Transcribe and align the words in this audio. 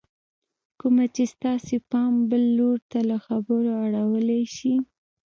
کومه 0.79 1.05
چې 1.15 1.23
ستاسې 1.33 1.75
پام 1.91 2.13
بل 2.29 2.43
لور 2.57 2.77
ته 2.91 2.99
له 3.09 3.17
خبرو 3.25 3.71
اړولی 3.85 4.43
شي 4.55 4.75